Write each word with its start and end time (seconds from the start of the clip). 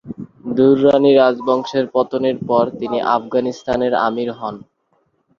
দুররানি 0.55 1.11
রাজবংশের 1.13 1.85
পতনের 1.93 2.37
পর 2.47 2.65
তিনি 2.79 2.97
আফগানিস্তানের 3.15 3.93
আমির 4.07 4.29
হন। 4.31 4.55